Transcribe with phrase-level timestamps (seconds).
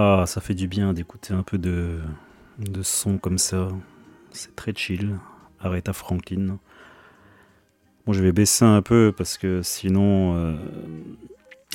[0.00, 1.98] Ah, ça fait du bien d'écouter un peu de,
[2.82, 3.66] son comme ça.
[4.30, 5.18] C'est très chill.
[5.58, 6.60] Aretha Franklin.
[8.06, 10.56] Bon, je vais baisser un peu parce que sinon euh,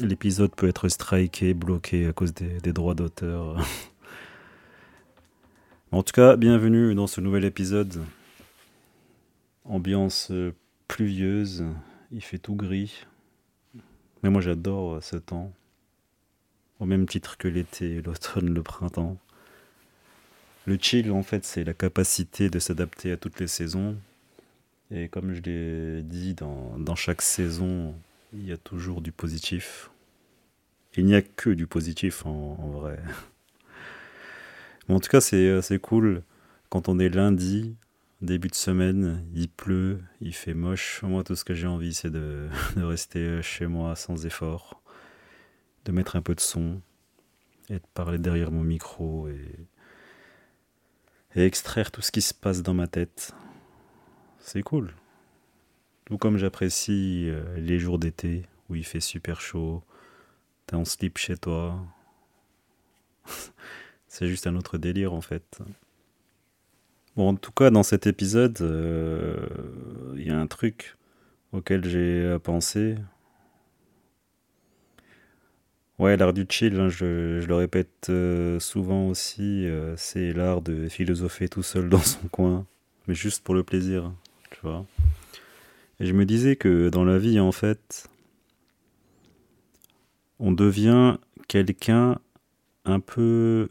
[0.01, 3.57] l'épisode peut être striké, bloqué à cause des, des droits d'auteur.
[5.91, 8.01] en tout cas, bienvenue dans ce nouvel épisode.
[9.65, 10.53] Ambiance euh,
[10.87, 11.65] pluvieuse,
[12.13, 13.05] il fait tout gris.
[14.23, 15.51] Mais moi j'adore ce temps
[16.79, 19.17] au même titre que l'été, l'automne, le printemps.
[20.65, 23.97] Le chill, en fait, c'est la capacité de s'adapter à toutes les saisons.
[24.91, 27.95] Et comme je l'ai dit, dans, chaque saison,
[28.33, 29.89] il y a toujours du positif.
[30.95, 32.99] Il n'y a que du positif en, vrai.
[34.89, 36.23] En tout cas, c'est cool
[36.69, 37.75] quand on est lundi,
[38.21, 41.01] début de semaine, il pleut, il fait moche.
[41.03, 44.82] Moi, tout ce que j'ai envie, c'est de rester chez moi sans effort
[45.85, 46.81] de mettre un peu de son
[47.69, 49.67] et de parler derrière mon micro et,
[51.35, 53.33] extraire tout ce qui se passe dans ma tête.
[54.39, 54.93] C'est cool.
[56.05, 59.81] Tout comme j'apprécie euh, les jours d'été où il fait super chaud,
[60.67, 61.83] t'es en slip chez toi.
[64.07, 65.59] C'est juste un autre délire en fait.
[67.15, 69.47] Bon, en tout cas, dans cet épisode, euh,
[70.15, 70.97] il y a un truc
[71.51, 72.95] auquel j'ai pensé,
[75.99, 80.89] Ouais, l'art du chill, hein, je, le répète euh, souvent aussi, euh, c'est l'art de
[80.89, 82.65] philosopher tout seul dans son coin,
[83.07, 84.11] mais juste pour le plaisir,
[84.49, 84.85] tu vois.
[85.99, 88.09] Et je me disais que dans la vie, en fait,
[90.39, 91.17] on devient
[91.47, 92.19] quelqu'un
[92.85, 93.69] un peu,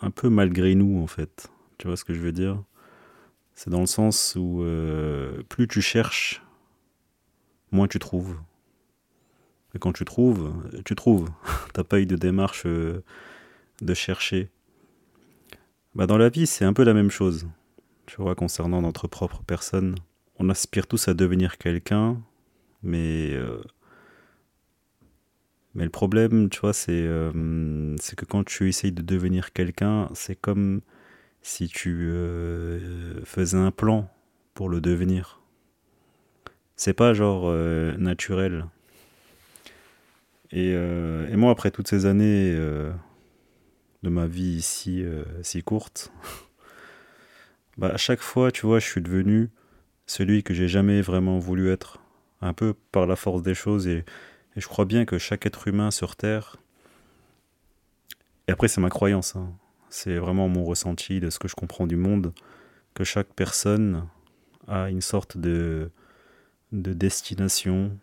[0.00, 1.50] un peu malgré nous, en fait.
[1.78, 2.60] Tu vois ce que je veux dire?
[3.54, 6.42] C'est dans le sens où euh, plus tu cherches,
[7.70, 8.36] moins tu trouves.
[9.74, 10.52] Et quand tu trouves,
[10.84, 11.28] tu trouves.
[11.72, 13.02] T'as pas eu de démarche euh,
[13.80, 14.48] de chercher.
[15.94, 17.46] Bah dans la vie, c'est un peu la même chose.
[18.06, 19.94] Tu vois, concernant notre propre personne.
[20.38, 22.20] On aspire tous à devenir quelqu'un,
[22.82, 23.30] mais.
[23.32, 23.62] Euh,
[25.74, 30.08] mais le problème, tu vois, c'est euh, c'est que quand tu essayes de devenir quelqu'un,
[30.14, 30.80] c'est comme
[31.42, 32.12] si tu
[33.24, 34.10] faisais un plan
[34.52, 35.40] pour le devenir.
[36.74, 37.52] C'est pas genre
[37.98, 38.66] naturel.
[40.52, 42.92] Et, euh, et, moi, après toutes ces années euh,
[44.02, 46.12] de ma vie si, euh, si courte,
[47.78, 49.50] bah, à chaque fois, tu vois, je suis devenu
[50.06, 52.00] celui que j'ai jamais vraiment voulu être,
[52.40, 53.86] un peu par la force des choses.
[53.86, 54.04] Et,
[54.56, 56.56] je crois bien que chaque être humain sur Terre,
[58.48, 59.52] et après c'est ma croyance, hein,
[59.90, 62.34] c'est vraiment mon ressenti de ce que je comprends du monde,
[62.92, 64.08] que chaque personne
[64.66, 65.92] a une sorte de
[66.72, 67.96] destination,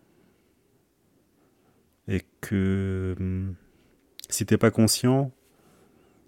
[2.07, 3.55] et que hum,
[4.29, 5.31] si t'es pas conscient,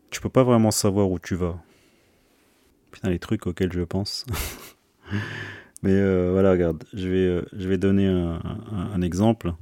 [0.09, 1.61] tu peux pas vraiment savoir où tu vas.
[2.91, 4.25] Putain, les trucs auxquels je pense.
[5.83, 9.53] Mais euh, voilà, regarde, je vais, euh, je vais donner un, exemple.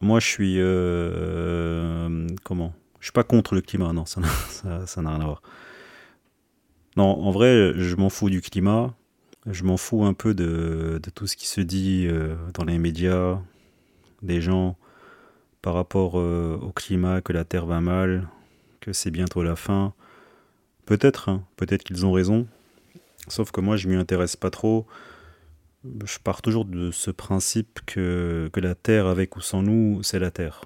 [0.00, 0.56] Moi, je suis.
[0.58, 2.74] Euh, comment?
[2.98, 4.28] Je suis pas contre le climat, non, ça n'a
[4.86, 5.42] ça, rien à voir.
[6.96, 8.94] Non, en vrai, je m'en fous du climat.
[9.46, 12.08] Je m'en fous un peu de, de, tout ce qui se dit
[12.54, 13.40] dans les médias,
[14.22, 14.76] des gens
[15.60, 18.28] par rapport euh, au climat, que la Terre va mal,
[18.80, 19.94] que c'est bientôt la fin.
[20.86, 22.46] Peut-être, hein, peut-être qu'ils ont raison.
[23.28, 24.86] Sauf que moi, je m'y intéresse pas trop.
[26.04, 30.30] Je pars toujours de ce principe que, la Terre, avec ou sans nous, c'est la
[30.30, 30.64] Terre.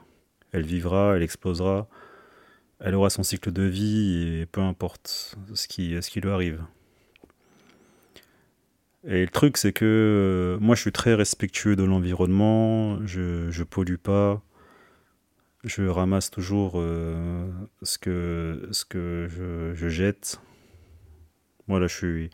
[0.52, 1.88] Elle vivra, elle explosera,
[2.81, 6.62] elle aura son cycle de vie et peu importe ce qui, ce qui lui arrive.
[9.08, 9.85] Et le truc, c'est que
[10.56, 14.43] euh, moi, je suis très respectueux de l'environnement, je, je pollue pas,
[15.62, 17.49] je ramasse toujours euh,
[17.82, 20.41] ce que, ce que je, je, jette.
[21.69, 22.31] Voilà, je suis,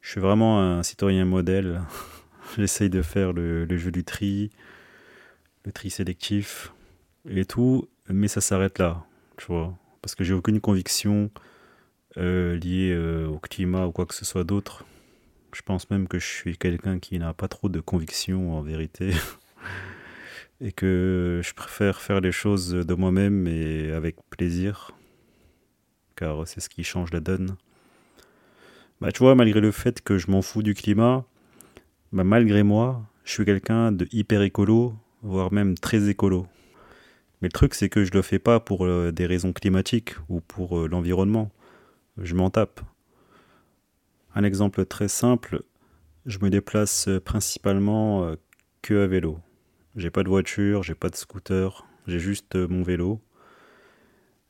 [0.00, 1.82] je suis vraiment un citoyen modèle.
[2.56, 4.50] J'essaye de faire le, le, jeu du tri,
[5.64, 6.72] le tri sélectif
[7.28, 9.04] et tout, mais ça s'arrête là,
[9.36, 9.78] tu vois.
[10.02, 11.30] Parce que j'ai aucune conviction
[12.16, 12.96] lié
[13.28, 14.84] au climat ou quoi que ce soit d'autre.
[15.52, 19.12] Je pense même que je suis quelqu'un qui n'a pas trop de conviction en vérité.
[20.60, 24.92] et que je préfère faire les choses de moi-même et avec plaisir.
[26.16, 27.56] Car c'est ce qui change la donne.
[29.00, 31.24] Bah, tu vois, malgré le fait que je m'en fous du climat,
[32.12, 36.46] bah, malgré moi, je suis quelqu'un de hyper écolo, voire même très écolo.
[37.40, 40.42] Mais le truc, c'est que je le fais pas pour euh, des raisons climatiques ou
[40.42, 41.50] pour euh, l'environnement.
[42.18, 42.80] Je m'en tape.
[44.34, 45.62] Un exemple très simple,
[46.26, 48.36] je me déplace principalement euh,
[48.82, 49.38] que à vélo.
[49.96, 53.20] J'ai pas de voiture, j'ai pas de scooter, j'ai juste mon vélo.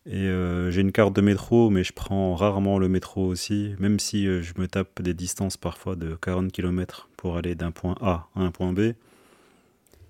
[0.06, 0.28] Et
[0.70, 4.54] j'ai une carte de métro, mais je prends rarement le métro aussi, même si je
[4.58, 8.50] me tape des distances parfois de 40 km pour aller d'un point A à un
[8.50, 8.92] point B.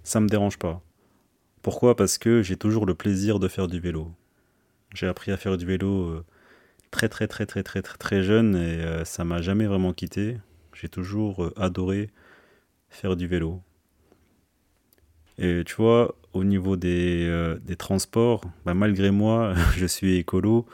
[0.04, 0.82] Ça me dérange pas.
[1.62, 1.96] Pourquoi?
[1.96, 4.10] Parce que j'ai toujours le plaisir de faire du vélo.
[4.94, 6.24] J'ai appris à faire du vélo euh,
[6.90, 10.38] très très très très très très jeune et euh, ça m'a jamais vraiment quitté.
[10.74, 12.10] J'ai toujours euh, adoré
[12.88, 13.60] faire du vélo.
[15.38, 20.66] Et tu vois, au niveau des, des transports, bah, malgré moi, je suis écolo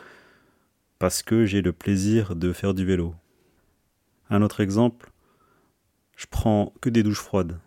[0.98, 3.14] parce que j'ai le plaisir de faire du vélo.
[4.28, 5.10] Un autre exemple,
[6.16, 7.58] je prends que des douches froides.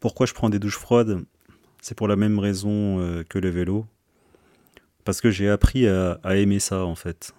[0.00, 1.24] Pourquoi je prends des douches froides?
[1.82, 3.86] C'est pour la même raison euh, que le vélo.
[5.08, 7.32] Parce que j'ai appris à, aimer ça en fait.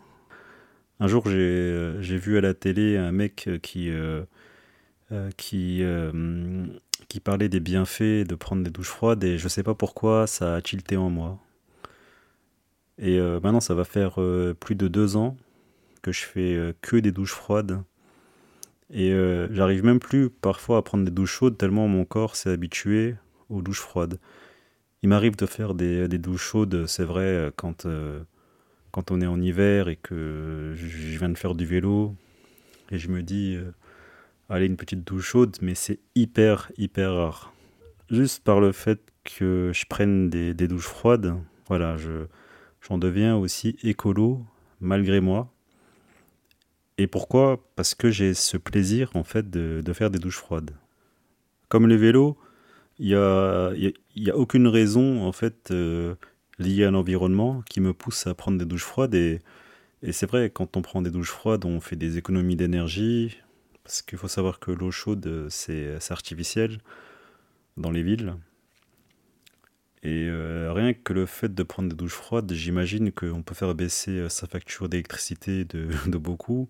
[0.99, 4.23] Un jour j'ai euh, vu à la télé un mec qui, euh,
[5.37, 5.83] qui,
[7.09, 10.55] qui parlait des bienfaits de prendre des douches froides et je sais pas pourquoi ça
[10.55, 11.37] a tilté en moi.
[12.97, 14.17] Et maintenant ça va faire
[14.59, 15.37] plus de deux ans
[16.01, 17.83] que je fais que des douches froides
[18.89, 22.49] et euh, j'arrive même plus parfois à prendre des douches chaudes tellement mon corps s'est
[22.49, 23.13] habitué
[23.49, 24.17] aux douches froides.
[25.01, 28.21] Il m'arrive de faire des, des douches chaudes, c'est vrai, quand, euh,
[28.91, 32.15] quand on est en hiver et que je viens de faire du vélo
[32.91, 33.71] et je me dis, euh,
[34.49, 37.53] allez, une petite douche chaude, mais c'est hyper, hyper rare.
[38.09, 41.35] Juste par le fait que je prenne des, des douches froides,
[41.67, 42.25] voilà, je,
[42.81, 44.43] j'en deviens aussi écolo
[44.81, 45.53] malgré moi.
[46.97, 47.63] Et pourquoi?
[47.75, 50.71] Parce que j'ai ce plaisir en fait de, faire des douches froides.
[51.69, 52.37] Comme le vélo,
[52.97, 53.71] il y a,
[54.33, 56.15] aucune raison en fait euh,
[56.57, 59.15] liée à l'environnement qui me pousse à prendre des douches froides.
[59.15, 59.39] Et,
[60.11, 63.37] c'est vrai, quand on prend des douches froides, on fait des économies d'énergie.
[63.83, 66.79] Parce qu'il faut savoir que l'eau chaude, c'est artificiel
[67.77, 68.35] dans les villes.
[70.03, 73.75] Et euh, rien que le fait de prendre des douches froides, j'imagine qu'on peut faire
[73.75, 76.69] baisser euh, sa facture d'électricité de, beaucoup.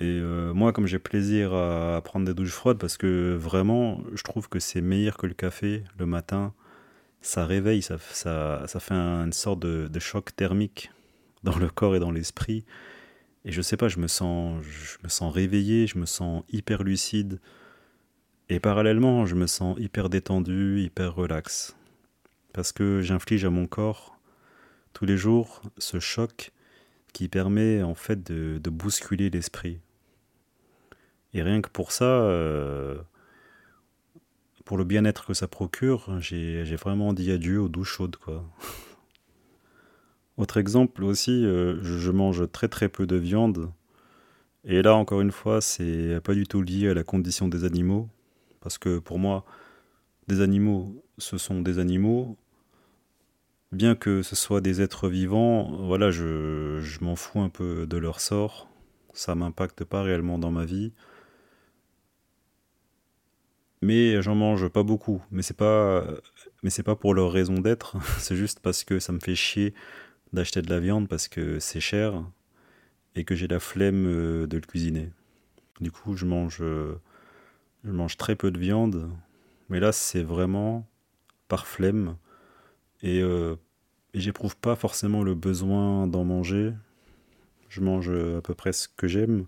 [0.00, 4.22] Et euh, moi, comme j'ai plaisir à prendre des douches froides, parce que vraiment, je
[4.22, 6.54] trouve que c'est meilleur que le café le matin,
[7.20, 10.92] ça réveille, ça, fait une sorte de, de, choc thermique
[11.42, 12.64] dans le corps et dans l'esprit.
[13.44, 16.84] Et je sais pas, je me sens, je me sens réveillé, je me sens hyper
[16.84, 17.40] lucide.
[18.48, 21.76] Et parallèlement, je me sens hyper détendu, hyper relax
[22.58, 24.18] parce que j'inflige à mon corps
[24.92, 26.50] tous les jours ce choc
[27.12, 29.80] qui permet en fait de, bousculer l'esprit.
[31.34, 32.98] Et rien que pour ça, euh,
[34.64, 38.16] pour le bien-être que ça procure, j'ai vraiment dit adieu aux douches chaudes.
[38.16, 38.44] Quoi.
[40.36, 43.70] Autre exemple aussi, euh, je mange très très peu de viande.
[44.64, 48.08] Et là, encore une fois, c'est pas du tout lié à la condition des animaux.
[48.60, 49.44] Parce que pour moi,
[50.28, 52.36] des animaux, ce sont des animaux.
[53.72, 57.96] Bien que ce soit des êtres vivants, voilà, je, je m'en fous un peu de
[57.96, 58.68] leur sort.
[59.14, 60.92] Ça m'impacte pas réellement dans ma vie.
[63.88, 65.22] Mais j'en mange pas beaucoup.
[65.30, 66.04] Mais c'est pas,
[66.62, 67.96] mais c'est pas pour leur raison d'être.
[68.18, 69.72] c'est juste parce que ça me fait chier
[70.34, 72.22] d'acheter de la viande parce que c'est cher
[73.14, 75.08] et que j'ai la flemme euh, de le cuisiner.
[75.80, 79.10] Du coup, je mange, je mange très peu de viande.
[79.70, 80.86] Mais là, c'est vraiment
[81.48, 82.18] par flemme.
[83.04, 83.56] Euh,
[84.12, 86.74] et, j'éprouve pas forcément le besoin d'en manger.
[87.70, 89.46] Je mange à peu près ce que j'aime.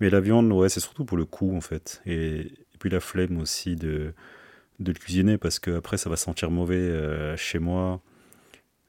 [0.00, 2.02] Mais la viande, ouais, c'est surtout pour le goût en fait.
[2.80, 4.12] Puis la flemme aussi de,
[4.80, 8.00] de le cuisiner parce que après ça va sentir mauvais euh, chez moi.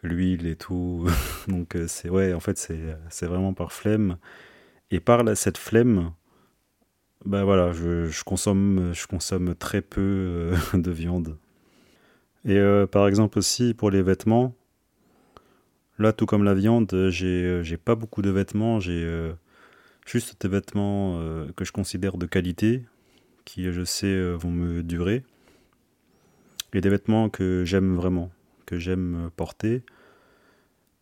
[0.03, 1.07] L'huile et tout.
[1.47, 4.17] Donc euh, c'est ouais, en fait c'est vraiment par flemme.
[4.89, 6.11] Et par cette flemme,
[7.23, 11.37] bah voilà, je, consomme, je consomme très peu de viande.
[12.45, 14.55] Et euh, par exemple aussi pour les vêtements,
[15.99, 19.33] là tout comme la viande, j'ai, euh, pas beaucoup de vêtements, j'ai euh,
[20.07, 21.19] juste des vêtements
[21.55, 22.83] que je considère de qualité,
[23.45, 25.23] qui je sais vont me durer,
[26.73, 28.31] et des vêtements que j'aime vraiment,
[28.65, 29.83] que j'aime porter.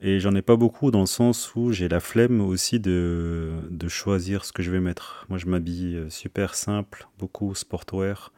[0.01, 3.87] Et j'en ai pas beaucoup dans le sens où j'ai la flemme aussi de, de
[3.89, 5.25] choisir ce que je vais mettre.
[5.27, 8.31] Moi, je m'habille euh, super simple, beaucoup sportwear,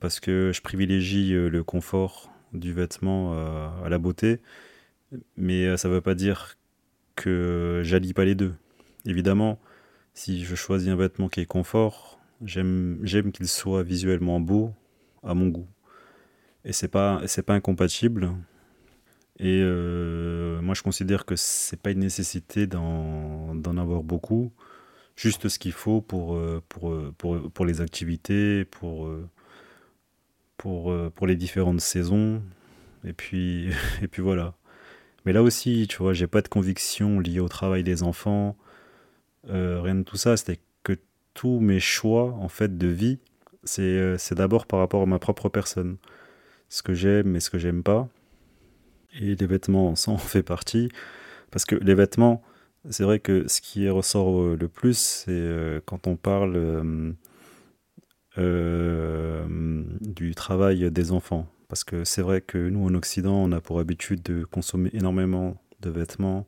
[0.00, 4.40] parce que je privilégie euh, le confort du vêtement euh, à la beauté.
[5.36, 6.56] Mais ça veut pas dire
[7.16, 8.54] que j'allie pas les deux.
[9.04, 9.60] Évidemment,
[10.14, 14.72] si je choisis un vêtement qui est confort, j'aime qu'il soit visuellement beau
[15.22, 15.68] à mon goût.
[16.64, 18.32] Et c'est pas, pas incompatible.
[19.38, 24.52] Et euh, moi, je considère que c'est pas une nécessité d'en avoir beaucoup,
[25.14, 29.10] juste ce qu'il faut pour, euh, pour, euh, pour, pour, les activités, pour,
[30.56, 32.42] pour, pour les différentes saisons.
[33.04, 33.70] Et puis,
[34.02, 34.54] et puis voilà.
[35.26, 38.56] Mais là aussi, tu vois, j'ai pas de conviction liée au travail des enfants,
[39.48, 40.36] rien de tout ça.
[40.36, 40.60] C'était
[41.36, 43.18] tous mes choix, en fait, de vie,
[43.64, 45.98] c'est d'abord par rapport à ma propre personne.
[46.68, 48.08] Ce que j'aime et ce que j'aime pas
[49.20, 50.88] et les vêtements ça en fait partie.
[51.50, 52.42] Parce que les vêtements,
[52.90, 57.14] c'est vrai que ce qui ressort euh, le plus, c'est euh, quand on parle
[58.38, 59.44] euh,
[60.00, 61.46] du travail des enfants.
[61.68, 65.56] Parce que c'est vrai que nous, en Occident, on a pour habitude de consommer énormément
[65.80, 66.46] de vêtements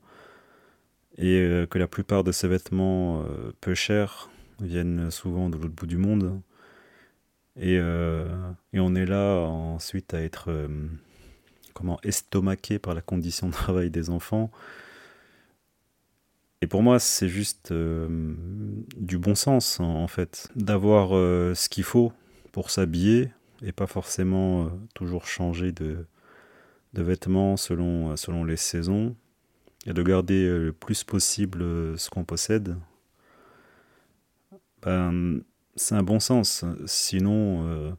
[1.16, 3.24] et que la plupart de ces vêtements
[3.60, 6.40] peu chers viennent souvent de l'autre bout du monde.
[7.56, 10.68] Et, et, on est là ensuite à être
[11.74, 14.50] comment estomaqué par la condition de travail des enfants.
[16.60, 18.34] Et pour moi, c'est juste euh,
[18.96, 22.12] du bon sens, en, fait, d'avoir euh, ce qu'il faut
[22.50, 23.30] pour s'habiller
[23.62, 26.04] et pas forcément euh, toujours changer de,
[26.94, 29.14] vêtements selon les saisons
[29.86, 31.60] et de garder le plus possible
[31.96, 32.76] ce qu'on possède.
[34.82, 35.40] Ben,
[35.76, 36.64] c'est un bon sens.
[36.86, 37.96] Sinon,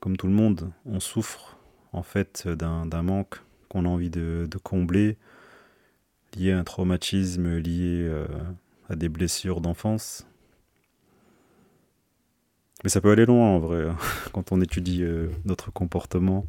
[0.00, 1.58] comme tout le monde, on souffre
[1.92, 5.16] en fait d'un manque qu'on a envie de, combler,
[6.36, 8.26] lié à un traumatisme, lié euh,
[8.88, 10.26] à des blessures d'enfance.
[12.82, 13.96] Mais ça peut aller loin en vrai, hein,
[14.32, 16.46] quand on étudie euh, notre comportement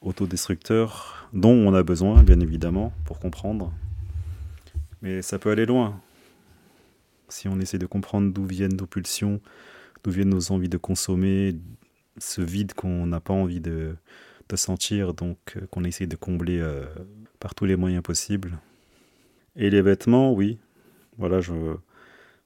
[0.00, 3.72] autodestructeur, dont on a besoin, bien évidemment, pour comprendre.
[5.00, 6.00] Mais ça peut aller loin.
[7.32, 9.40] Si on essaie de comprendre d'où viennent nos pulsions,
[10.04, 11.56] d'où viennent nos envies de consommer,
[12.18, 13.96] ce vide qu'on n'a pas envie de,
[14.54, 16.84] sentir, donc euh, qu'on essaie de combler euh,
[17.40, 18.58] par tous les moyens possibles.
[19.56, 20.58] Et les vêtements, oui.
[21.16, 21.76] Voilà, je ne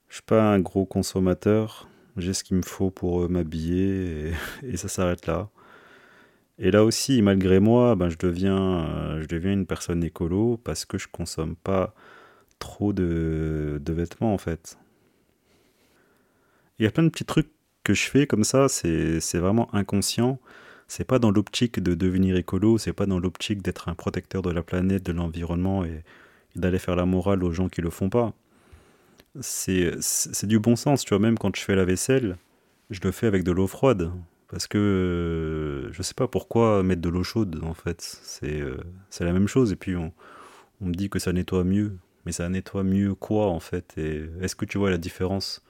[0.09, 1.89] suis pas un gros consommateur.
[2.17, 5.49] J'ai ce qu'il me faut pour euh, m'habiller et, ça s'arrête là.
[6.61, 10.99] Et là aussi, malgré moi, ben, je, deviens, je deviens une personne écolo parce que
[10.99, 11.93] je consomme pas
[12.59, 14.79] trop de, vêtements en fait.
[16.79, 17.51] Il y a plein de petits trucs
[17.85, 20.39] que je fais comme ça, c'est vraiment inconscient
[20.89, 24.51] c'est pas dans l'optique de devenir écolo, c'est pas dans l'optique d'être un protecteur de
[24.51, 26.05] la planète, de l'environnement et,
[26.55, 28.33] d'aller faire la morale aux gens qui le font pas.
[29.41, 32.37] C'est du bon sens, tu vois, même quand je fais la vaisselle,
[32.89, 34.11] je le fais avec de l'eau froide.
[34.49, 38.01] Parce que euh, je sais pas pourquoi mettre de l'eau chaude en fait.
[38.01, 38.79] C'est euh,
[39.21, 39.73] la même chose.
[39.73, 40.13] Et puis on,
[40.81, 41.99] on, me dit que ça nettoie mieux.
[42.27, 45.63] Mais ça nettoie mieux quoi en fait Est-ce que tu vois la différence?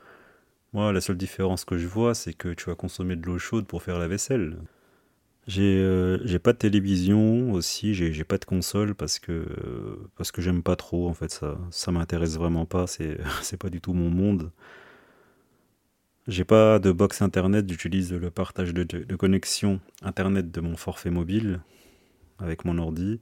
[0.73, 3.67] Moi, la seule différence que je vois, c'est que tu vas consommer de l'eau chaude
[3.67, 4.59] pour faire la vaisselle.
[5.47, 9.47] J'ai euh, j'ai pas de télévision aussi, j'ai pas de console parce que
[10.17, 13.71] parce que j'aime pas trop en fait ça ça m'intéresse vraiment pas, c'est c'est pas
[13.71, 14.51] du tout mon monde.
[16.27, 21.61] J'ai pas de box internet, j'utilise le partage de, connexion internet de mon forfait mobile
[22.41, 23.21] avec mon ordi.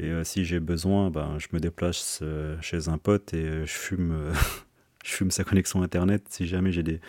[0.00, 3.72] Et euh, si j'ai besoin, ben, je me déplace euh, chez un pote et je
[3.72, 4.32] fume,
[5.04, 7.00] je fume sa connexion internet si jamais j'ai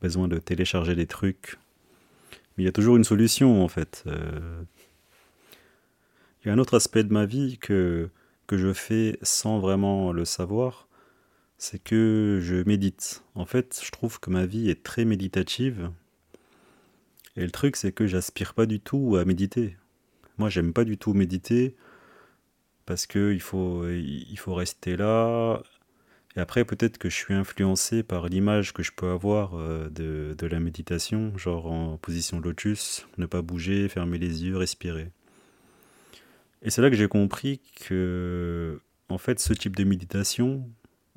[0.00, 1.58] besoin de télécharger des trucs
[2.60, 4.04] il y a toujours une solution en fait.
[4.06, 4.62] Euh,
[6.42, 8.10] il y a un autre aspect de ma vie que,
[8.46, 10.88] que je fais sans vraiment le savoir,
[11.58, 13.24] c'est que je médite.
[13.34, 15.90] En fait, je trouve que ma vie est très méditative.
[17.36, 19.76] Et le truc, c'est que j'aspire pas du tout à méditer.
[20.38, 21.76] Moi, j'aime pas du tout méditer
[22.90, 23.06] parce
[23.38, 25.62] faut, il faut rester là,
[26.34, 30.34] et après, peut-être que je suis influencé par l'image que je peux avoir euh, de,
[30.36, 35.12] de, la méditation, genre en position lotus, ne pas bouger, fermer les yeux, respirer.
[36.62, 40.68] Et c'est là que j'ai compris que, en fait, ce type de méditation,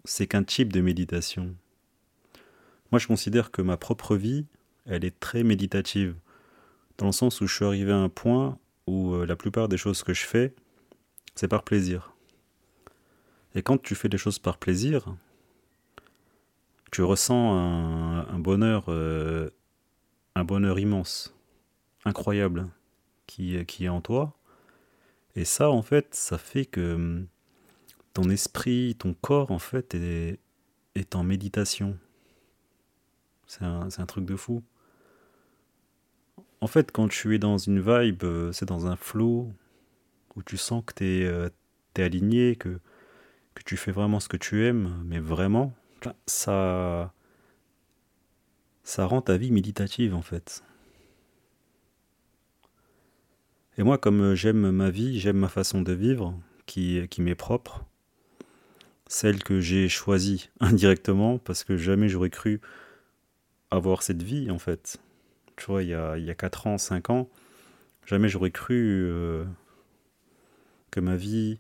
[0.06, 1.56] c'est qu'un type de méditation.
[2.92, 4.46] Moi, je considère que ma propre vie,
[4.86, 6.14] elle est très méditative,
[7.00, 9.78] dans le sens où je suis arrivé à un point où euh, la plupart des
[9.78, 10.54] choses que je fais,
[11.36, 12.14] c'est par plaisir.
[13.56, 15.16] Et quand tu fais des choses par plaisir,
[16.92, 19.50] tu ressens un, bonheur, euh,
[20.36, 21.36] un bonheur immense,
[22.06, 22.68] incroyable,
[23.28, 24.38] qui, qui est en toi.
[25.36, 27.28] Et ça, en fait, ça fait que hum,
[28.14, 30.40] ton esprit, ton corps, en fait, est,
[31.16, 31.98] en méditation.
[33.48, 34.64] C'est un, un, truc de fou.
[36.62, 39.52] En fait, quand tu es dans une vibe, euh, c'est dans un flow
[40.36, 41.50] où tu sens que tu es, euh,
[41.98, 42.80] aligné, que,
[43.66, 45.74] tu fais vraiment ce que tu aimes, mais vraiment,
[46.26, 47.14] ça,
[48.84, 50.64] ça rend ta vie méditative en fait.
[53.78, 57.86] Et moi, comme euh, j'aime ma vie, j'aime ma façon de vivre, qui, m'est propre,
[59.08, 62.62] celle que j'ai choisie indirectement, parce que jamais j'aurais cru
[63.72, 64.98] avoir cette vie, en fait.
[65.56, 67.30] Tu vois, il y a, y a 4 ans, 5 ans,
[68.06, 69.44] jamais j'aurais cru euh,
[70.94, 71.58] que ma vie,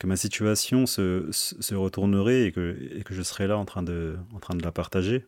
[0.00, 3.84] que ma situation se, se retournerait et que, et que je serais là en train
[3.84, 5.24] de, en train de la partager.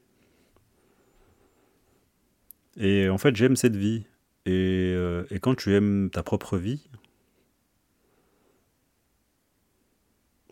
[2.77, 4.05] Et en fait, j'aime cette vie.
[4.47, 6.89] Et, euh, et, quand tu aimes ta propre vie,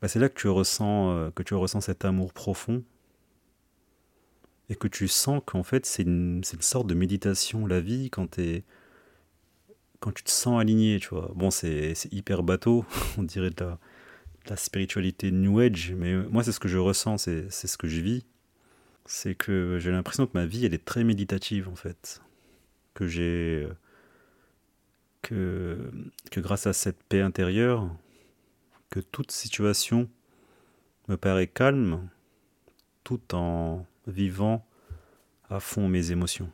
[0.01, 2.85] bah c'est là que tu ressens euh, que tu ressens cet amour profond
[4.69, 8.39] et que tu sens qu'en fait c'est une, une, sorte de méditation la vie quand
[8.39, 8.63] es,
[10.01, 11.33] quand tu te sens aligné, tu vois.
[11.35, 12.85] Bon, c'est hyper bateau,
[13.19, 13.65] on dirait de
[14.49, 18.01] la, spiritualité New Age, mais moi c'est ce que je ressens, c'est ce que je
[18.01, 18.25] vis.
[19.05, 22.23] C'est que j'ai l'impression que ma vie elle est très méditative en fait
[22.99, 23.69] que j'ai
[25.23, 25.79] que,
[26.33, 27.89] que grâce à cette paix intérieure,
[28.91, 30.11] que toute situation
[31.07, 32.09] me paraît calme
[33.05, 34.67] tout en vivant
[35.49, 36.51] à fond mes émotions.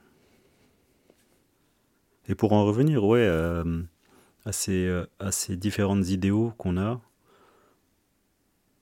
[2.28, 3.82] Et pour en revenir, ouais, euh,
[4.44, 7.00] à, ces, à ces différentes idéaux qu'on a,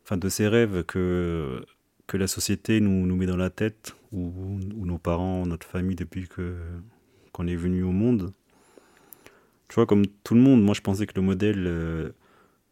[0.04, 1.64] enfin de ces rêves que,
[2.06, 6.56] que la société nous, met dans la tête, ou, nos parents, notre famille depuis que
[7.32, 8.34] qu'on est venu au monde.
[9.68, 12.10] Tu vois, comme tout le monde, moi je pensais que le modèle, euh,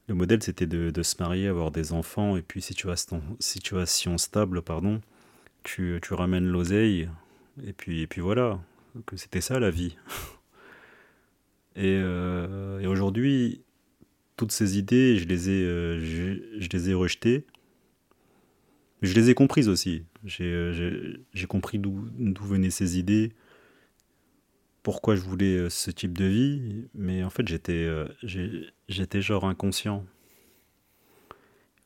[0.06, 5.00] le modèle c'était de, se marier, avoir des enfants, et puis situation, situation stable, pardon,
[5.62, 7.08] tu, tu ramènes l'oseille,
[7.66, 8.60] et puis, et puis voilà,
[9.06, 9.96] que c'était ça la vie.
[11.76, 13.62] et, euh, et aujourd'hui,
[14.36, 17.46] toutes ces idées, je les ai, euh, je, les ai rejetées.
[19.02, 20.04] Je les ai comprises aussi.
[20.24, 23.32] J'ai compris d'où venaient ces idées
[24.82, 28.06] pourquoi je voulais euh, ce type de vie, mais en fait j'étais euh,
[28.88, 30.04] j'étais genre inconscient.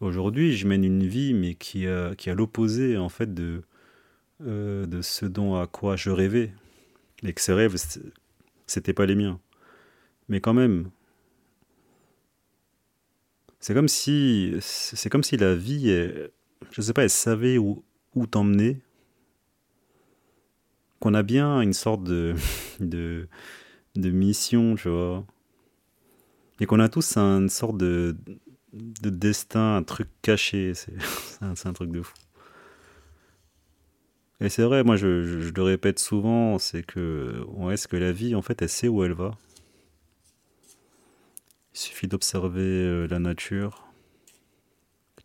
[0.01, 3.63] Aujourd'hui, je mène une vie, mais qui a, qui l'opposé en fait de,
[4.43, 6.53] euh, de ce dont à quoi je rêvais.
[7.23, 7.77] Et que ces rêves,
[8.67, 9.41] c'était pas les miens.
[10.29, 10.91] Mais quand même,
[13.61, 16.31] c'est comme si c'est comme si la vie, elle,
[16.71, 17.85] je sais pas, elle savait où,
[18.15, 18.81] où t'emmener
[21.01, 22.35] qu'on a bien une sorte de,
[22.81, 23.29] de,
[23.95, 25.25] de mission, tu vois.
[26.61, 28.17] Et qu'on a tous une sorte de,
[28.73, 30.73] de destin, un truc caché.
[30.75, 30.95] C'est
[31.43, 32.15] un, un, truc de fou.
[34.41, 37.97] Et c'est vrai, moi je, je, je, le répète souvent, c'est que, ouais, est-ce que
[37.97, 39.39] la vie, en fait, elle sait où elle va
[41.75, 43.85] Il suffit d'observer euh, la nature.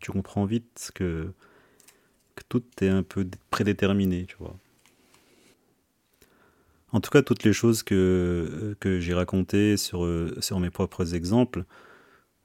[0.00, 1.32] Tu comprends vite que,
[2.34, 4.56] que tout est un peu prédéterminé, tu vois.
[6.92, 10.08] En tout cas, toutes les choses que, que j'ai racontées sur,
[10.40, 11.64] sur mes propres exemples,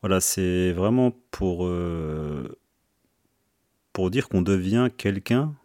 [0.01, 2.59] voilà, c'est vraiment pour, euh,
[3.91, 5.55] pour dire qu'on devient quelqu'un.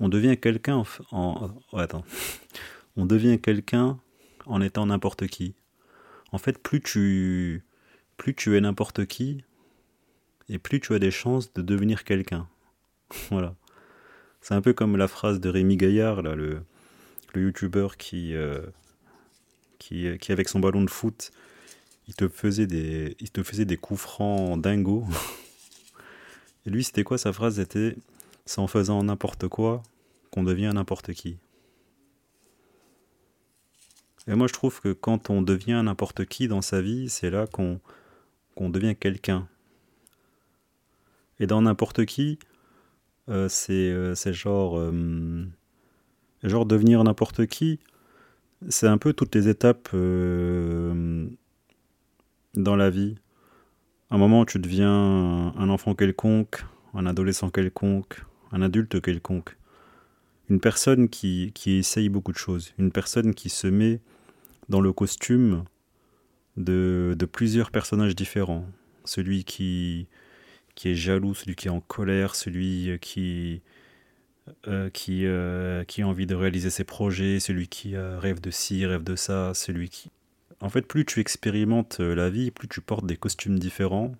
[0.00, 2.04] On devient quelqu'un en, en attends.
[2.96, 3.98] On devient quelqu'un
[4.46, 5.54] en étant n'importe qui.
[6.32, 7.62] En fait, plus tu
[8.16, 9.44] plus tu es n'importe qui
[10.48, 12.48] et plus tu as des chances de devenir quelqu'un.
[13.30, 13.54] voilà.
[14.40, 16.62] C'est un peu comme la phrase de Rémi Gaillard, là, le,
[17.32, 18.60] le youtubeur qui, euh,
[19.78, 21.32] qui, qui, avec son ballon de foot,
[22.08, 25.06] il te faisait des, il te faisait des coups francs dingo.
[26.66, 27.56] Et lui, c'était quoi sa phrase?
[27.56, 27.96] C'était
[28.44, 29.82] C'est en faisant n'importe quoi
[30.30, 31.38] qu'on devient n'importe qui.
[34.26, 37.46] Et moi, je trouve que quand on devient n'importe qui dans sa vie, c'est là
[37.46, 37.80] qu'on
[38.54, 39.48] qu'on devient quelqu'un.
[41.40, 42.38] Et dans n'importe qui,
[43.28, 45.44] euh, euh, c'est genre, euh,
[46.42, 47.80] genre devenir n'importe qui.
[48.68, 51.28] C'est un peu toutes les étapes euh,
[52.54, 53.16] dans la vie.
[54.10, 59.56] À un moment, tu deviens un enfant quelconque, un adolescent quelconque, un adulte quelconque.
[60.48, 62.72] Une personne qui, qui essaye beaucoup de choses.
[62.78, 64.00] Une personne qui se met
[64.68, 65.64] dans le costume
[66.56, 68.66] de, plusieurs personnages différents.
[69.04, 70.06] Celui qui,
[70.84, 73.62] est jaloux, celui qui est en colère, celui euh, qui,
[74.68, 79.02] euh, euh, qui a envie de réaliser ses projets, celui qui rêve de ci, rêve
[79.02, 80.10] de ça, celui qui,
[80.60, 84.14] En fait, plus tu expérimentes la vie, plus tu portes des costumes différents.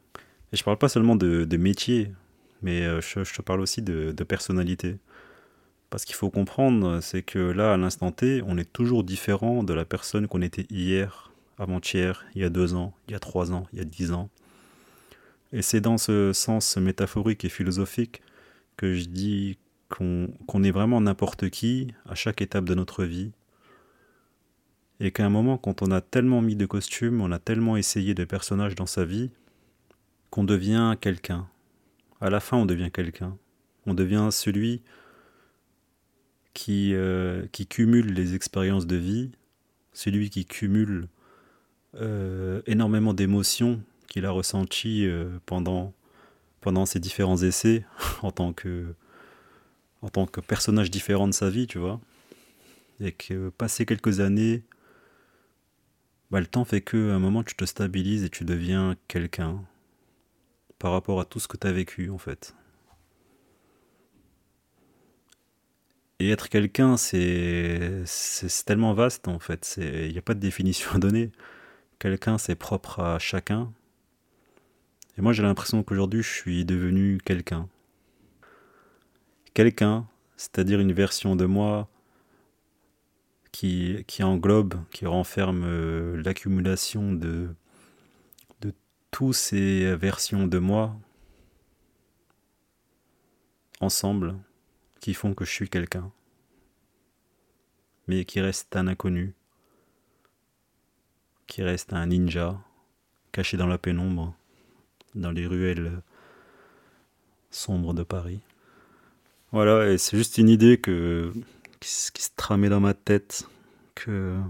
[0.53, 2.13] Et je parle pas seulement de, métier,
[2.63, 4.97] mais je, te parle aussi de personnalité.
[5.91, 9.73] Parce qu'il faut comprendre, c'est que là, à l'instant T, on est toujours différent de
[9.73, 13.53] la personne qu'on était hier, avant-hier, il y a deux ans, il y a trois
[13.53, 14.29] ans, il y a dix ans.
[15.53, 18.23] Et c'est dans ce sens métaphorique et philosophique
[18.77, 23.31] que je dis qu'on est vraiment n'importe qui à chaque étape de notre vie.
[24.99, 28.15] Et qu'à un moment, quand on a tellement mis de costumes, on a tellement essayé
[28.15, 29.31] de personnages dans sa vie,
[30.31, 31.49] qu'on devient quelqu'un.
[32.21, 33.37] À la fin, on devient quelqu'un.
[33.87, 34.83] On devient celui
[36.55, 39.33] qui, euh, qui cumule les expériences de vie,
[39.93, 41.09] celui qui cumule
[41.97, 45.93] euh, énormément d'émotions qu'il a ressenties euh, pendant,
[46.61, 47.85] pendant ses différents essais
[48.23, 48.95] en tant que,
[50.01, 52.01] en tant que personnage différent de sa vie, tu vois.
[53.01, 54.63] Et que passer quelques années,
[56.31, 59.61] bah, le temps fait qu'à un moment tu te stabilises et tu deviens quelqu'un
[60.79, 62.55] par rapport à tout ce que tu as vécu en fait.
[66.21, 68.05] Et être quelqu'un, c'est
[68.65, 69.75] tellement vaste en fait.
[69.79, 71.33] Il n'y a pas de définition à donner.
[71.99, 73.73] Quelqu'un, c'est propre à chacun.
[75.17, 77.69] Et moi, j'ai l'impression qu'aujourd'hui, je suis devenu quelqu'un.
[79.55, 81.89] Quelqu'un, c'est-à-dire une version de moi
[83.53, 87.49] qui, qui englobe, qui renferme euh, l'accumulation de,
[88.61, 88.73] de
[89.13, 90.97] toutes ces versions de moi
[93.81, 94.35] ensemble
[95.05, 96.11] qui font que je suis quelqu'un,
[98.07, 99.35] mais qui reste un inconnu,
[101.47, 102.59] qui reste un ninja,
[103.31, 104.35] caché dans la pénombre,
[105.15, 106.01] dans les ruelles
[107.51, 108.41] sombres de Paris.
[109.53, 110.91] Voilà, et c'est juste une idée qui,
[111.83, 113.47] se tramait dans ma tête,
[113.95, 114.41] que,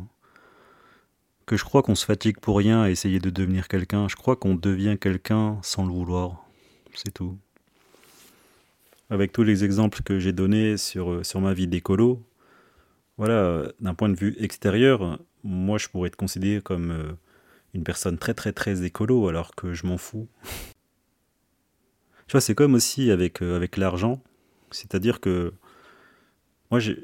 [1.47, 4.07] que je crois qu'on se fatigue pour rien à essayer de devenir quelqu'un.
[4.07, 6.47] Je crois qu'on devient quelqu'un sans le vouloir.
[6.95, 7.41] C'est tout
[9.11, 12.27] avec tous les exemples que j'ai donnés sur, euh, sur ma vie d'écolo,
[13.17, 17.13] voilà, d'un point de vue extérieur, moi je pourrais être considéré comme euh,
[17.75, 20.29] une personne très très très écolo alors que je m'en fous.
[22.27, 24.23] Tu vois, c'est comme aussi avec, euh, avec l'argent,
[24.71, 25.53] c'est-à-dire que
[26.71, 26.97] moi j'ai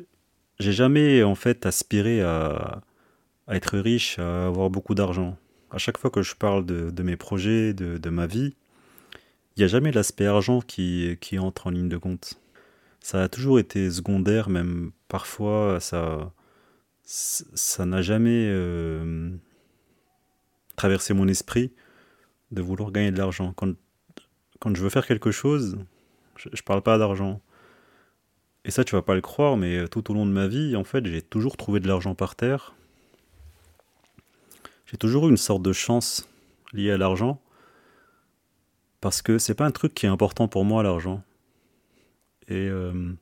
[0.58, 2.82] jamais en fait aspiré à,
[3.46, 5.36] à, être riche, à avoir beaucoup d'argent.
[5.70, 8.56] À chaque fois que je parle de, de mes projets, de, de ma vie,
[9.60, 12.40] il n'y a jamais l'aspect argent qui, entre en ligne de compte.
[13.00, 16.32] Ça a toujours été secondaire, même parfois ça
[17.04, 19.30] ça n'a jamais euh,
[20.76, 21.72] traversé mon esprit
[22.52, 23.52] de vouloir gagner de l'argent.
[23.54, 23.74] Quand,
[24.60, 25.76] quand je veux faire quelque chose,
[26.36, 27.42] je, ne parle pas d'argent.
[28.64, 30.84] Et ça, tu vas pas le croire, mais tout au long de ma vie, en
[30.84, 32.74] fait, j'ai toujours trouvé de l'argent par terre.
[34.86, 36.26] J'ai toujours eu une sorte de chance
[36.72, 37.42] liée à l'argent.
[39.00, 41.22] Parce que c'est pas un truc qui est important pour moi, l'argent.
[42.48, 43.12] Et, euh,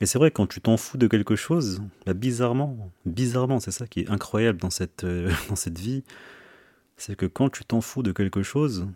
[0.00, 3.86] et c'est vrai, quand tu t'en fous de quelque chose, bah bizarrement, bizarrement, c'est ça
[3.86, 6.04] qui est incroyable dans cette, euh, dans cette vie,
[6.96, 8.86] c'est que quand tu t'en fous de quelque chose,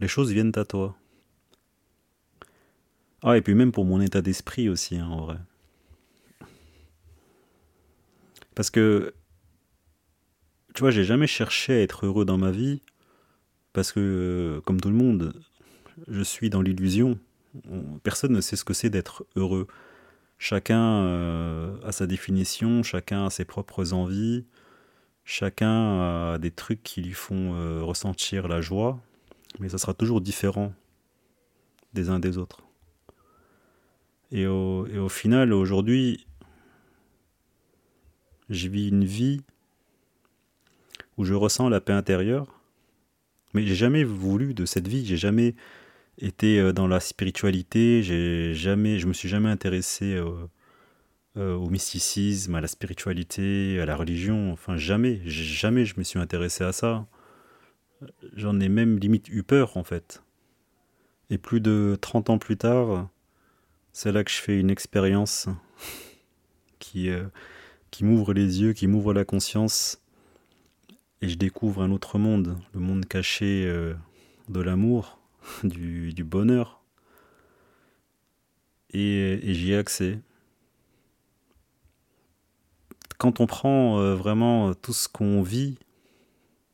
[0.00, 0.96] les choses viennent à toi.
[3.22, 5.36] Ah, et puis même pour mon état d'esprit aussi, hein, en vrai.
[8.54, 9.14] Parce que,
[10.74, 12.82] tu vois, j'ai jamais cherché à être heureux dans ma vie,
[13.72, 15.32] parce que, euh, comme tout le monde,
[16.08, 17.18] je suis dans l'illusion.
[18.02, 19.66] Personne ne sait ce que c'est d'être heureux.
[20.38, 24.46] Chacun euh, a sa définition, chacun a ses propres envies,
[25.24, 28.98] chacun a des trucs qui lui font euh, ressentir la joie,
[29.58, 30.72] mais ça sera toujours différent
[31.92, 32.62] des uns des autres.
[34.30, 36.26] Et au, et au final, aujourd'hui,
[38.48, 39.42] je vis une vie
[41.18, 42.59] où je ressens la paix intérieure,
[43.54, 45.54] mais j'ai jamais voulu de cette vie, j'ai jamais
[46.18, 50.48] été euh, dans la spiritualité, j'ai jamais, je me suis jamais intéressé au,
[51.36, 56.18] euh, au mysticisme, à la spiritualité, à la religion, enfin jamais, jamais je me suis
[56.18, 57.06] intéressé à ça.
[58.34, 60.24] J'en ai même limite eu peur en fait.
[61.30, 63.08] Et plus de 30 ans plus tard,
[63.92, 65.48] c'est là que je fais une expérience
[66.80, 67.24] qui, euh,
[67.92, 70.02] qui m'ouvre les yeux, qui m'ouvre la conscience
[71.22, 73.94] et je découvre un autre monde, le monde caché euh,
[74.48, 75.18] de l'amour,
[75.64, 76.82] du, bonheur.
[78.92, 80.18] Et, j'y ai accès.
[83.18, 85.78] Quand on prend euh, vraiment tout ce qu'on vit,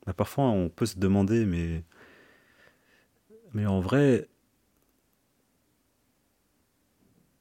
[0.07, 1.83] bah parfois on peut se demander, mais,
[3.53, 4.29] mais en vrai,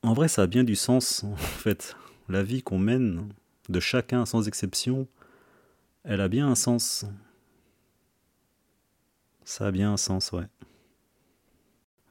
[0.06, 1.96] en vrai, ça a bien du sens, en fait.
[2.30, 3.30] La vie qu'on mène,
[3.70, 5.08] de chacun sans exception,
[6.08, 7.06] Elle a bien un sens.
[9.44, 10.46] Ça a bien un sens, ouais.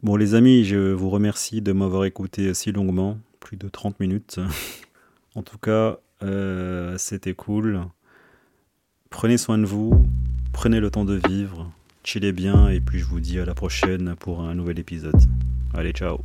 [0.03, 4.41] Bon les amis, je vous remercie de m'avoir écouté si longuement, plus de 30 minutes.
[5.37, 7.83] en tout cas, euh, c'était cool.
[9.11, 10.05] Prenez soin de vous,
[10.53, 11.71] prenez le temps de vivre,
[12.03, 15.23] chillez bien et puis je vous dis à la prochaine pour un nouvel épisode.
[15.73, 16.19] Allez, ciao